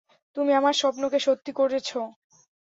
তুমি 0.37 0.51
আমার 0.53 0.73
স্বপ্ন 0.73 1.03
কে 1.09 1.19
সত্যি 1.19 1.51
করেছো। 1.53 1.99